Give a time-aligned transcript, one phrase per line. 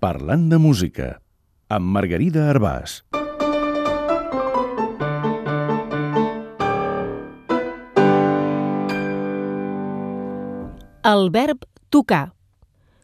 [0.00, 1.06] Parlant de música,
[1.68, 3.02] amb Margarida Arbàs.
[11.04, 12.32] El verb tocar.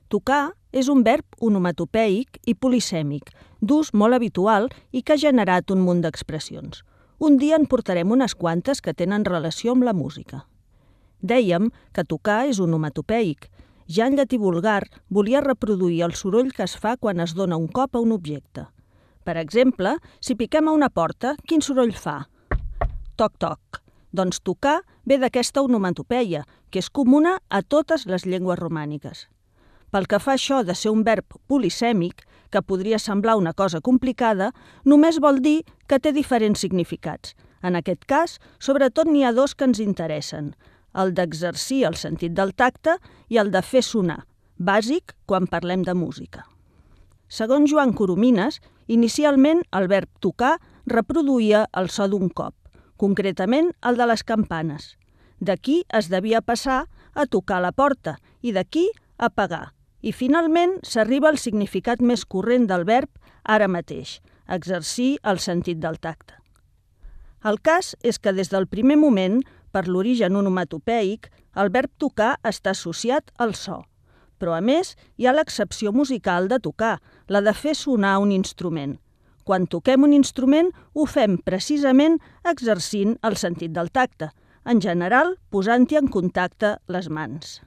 [0.09, 3.29] Tocar és un verb onomatopeic i polisèmic,
[3.61, 6.81] d'ús molt habitual i que ha generat un munt d'expressions.
[7.21, 10.47] Un dia en portarem unes quantes que tenen relació amb la música.
[11.21, 13.51] Dèiem que tocar és onomatopeic.
[13.89, 17.69] Ja en llatí vulgar volia reproduir el soroll que es fa quan es dona un
[17.69, 18.67] cop a un objecte.
[19.23, 22.27] Per exemple, si piquem a una porta, quin soroll fa?
[23.17, 23.81] Toc-toc.
[24.11, 29.27] Doncs tocar ve d'aquesta onomatopeia, que és comuna a totes les llengües romàniques.
[29.91, 34.53] Pel que fa això de ser un verb polisèmic, que podria semblar una cosa complicada,
[34.85, 37.35] només vol dir que té diferents significats.
[37.63, 40.55] En aquest cas, sobretot n'hi ha dos que ens interessen,
[40.97, 42.97] el d'exercir el sentit del tacte
[43.29, 44.25] i el de fer sonar,
[44.57, 46.47] bàsic quan parlem de música.
[47.29, 52.55] Segons Joan Coromines, inicialment el verb tocar reproduïa el so d'un cop,
[52.97, 54.95] concretament el de les campanes.
[55.41, 58.89] D'aquí es devia passar a tocar la porta i d'aquí
[59.19, 59.73] a pagar.
[60.01, 63.11] I finalment s'arriba al significat més corrent del verb
[63.43, 66.37] ara mateix, exercir el sentit del tacte.
[67.47, 69.41] El cas és que des del primer moment,
[69.73, 73.83] per l'origen onomatopeic, el verb tocar està associat al so.
[74.39, 78.99] Però a més hi ha l'excepció musical de tocar, la de fer sonar un instrument.
[79.47, 84.33] Quan toquem un instrument ho fem precisament exercint el sentit del tacte,
[84.67, 87.61] en general posant-hi en contacte les mans.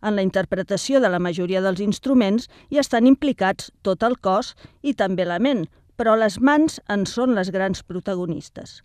[0.00, 4.94] En la interpretació de la majoria dels instruments hi estan implicats tot el cos i
[4.94, 5.66] també la ment,
[5.98, 8.78] però les mans en són les grans protagonistes.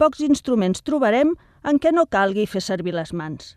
[0.00, 1.34] Pocs instruments trobarem
[1.66, 3.56] en què no calgui fer servir les mans.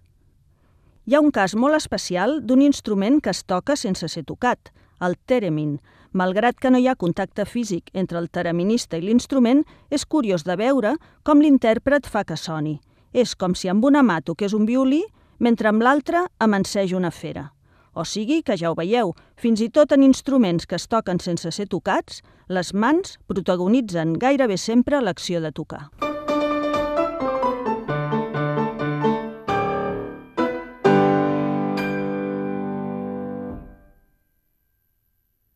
[1.05, 4.71] Hi ha un cas molt especial d'un instrument que es toca sense ser tocat,
[5.01, 5.77] el teremin.
[6.11, 10.57] Malgrat que no hi ha contacte físic entre el tereminista i l'instrument, és curiós de
[10.57, 12.79] veure com l'intèrpret fa que soni.
[13.13, 15.03] És com si amb una mà toqués un violí
[15.39, 17.51] mentre amb l'altra amanseix una fera.
[17.93, 21.51] O sigui que ja ho veieu, fins i tot en instruments que es toquen sense
[21.51, 26.08] ser tocats, les mans protagonitzen gairebé sempre l'acció de tocar.